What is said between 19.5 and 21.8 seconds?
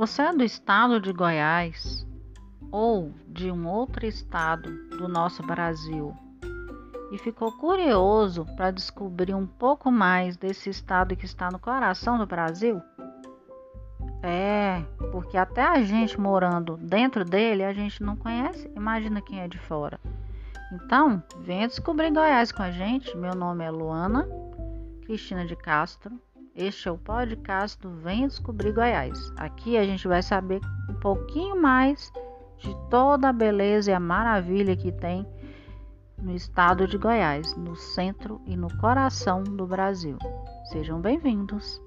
fora. Então, venha